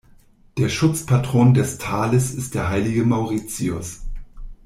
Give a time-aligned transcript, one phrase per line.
[0.57, 3.99] Der Schutzpatron des Tales ist der heilige Mauritius.